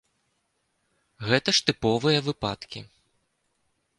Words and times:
Гэта 1.31 1.49
ж 1.57 1.67
тыповыя 1.69 2.19
выпадкі. 2.27 2.79